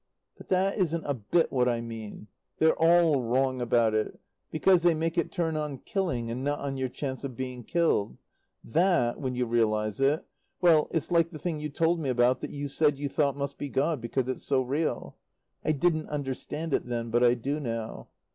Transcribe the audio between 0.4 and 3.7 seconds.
that isn't a bit what I mean. They're all wrong